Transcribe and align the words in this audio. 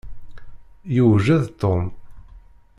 Yewjed 0.95 1.45
Tom. 1.59 1.83